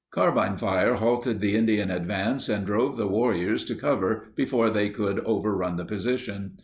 Carbine 0.09 0.57
fire 0.57 0.95
halted 0.95 1.39
the 1.41 1.55
Indian 1.55 1.91
advance 1.91 2.49
and 2.49 2.65
drove 2.65 2.97
the 2.97 3.05
warriors 3.07 3.63
to 3.65 3.75
cover 3.75 4.31
before 4.33 4.71
they 4.71 4.89
could 4.89 5.19
overrun 5.25 5.75
the 5.77 5.85
position. 5.85 6.57